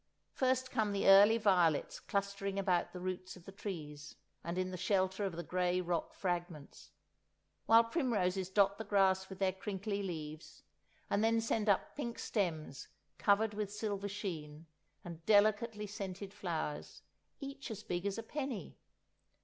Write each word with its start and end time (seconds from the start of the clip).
First 0.33 0.71
come 0.71 0.93
the 0.93 1.07
early 1.07 1.37
violets 1.37 1.99
clustering 1.99 2.57
about 2.57 2.91
the 2.91 2.99
roots 2.99 3.35
of 3.35 3.45
the 3.45 3.51
trees, 3.51 4.15
and 4.43 4.57
in 4.57 4.71
the 4.71 4.75
shelter 4.75 5.25
of 5.25 5.35
the 5.35 5.43
grey 5.43 5.79
rock 5.79 6.15
fragments; 6.15 6.89
while 7.67 7.83
primroses 7.83 8.49
dot 8.49 8.79
the 8.79 8.83
grass 8.83 9.29
with 9.29 9.37
their 9.37 9.51
crinkly 9.53 10.01
leaves, 10.01 10.63
and 11.11 11.23
then 11.23 11.39
send 11.39 11.69
up 11.69 11.95
pink 11.95 12.17
stems 12.17 12.87
covered 13.19 13.53
with 13.53 13.71
silver 13.71 14.09
sheen, 14.09 14.65
and 15.05 15.23
delicately 15.27 15.85
scented 15.85 16.33
flowers 16.33 17.03
each 17.39 17.69
as 17.69 17.83
big 17.83 18.07
as 18.07 18.17
a 18.17 18.23
penny. 18.23 18.79